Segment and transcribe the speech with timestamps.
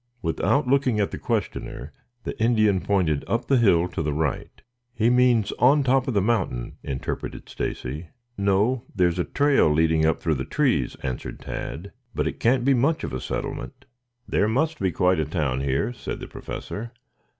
[0.23, 1.93] Without looking at the questioner,
[2.23, 4.63] the Indian pointed up the hill to the right.
[4.95, 8.07] "He means on top of the mountain," interpreted Stacy.
[8.35, 8.81] "No.
[8.95, 11.91] There is a trail leading up through the trees," answered Tad.
[12.15, 13.85] "But it can't be much of a settlement."
[14.27, 16.93] "There must be quite a town here," said the Professor.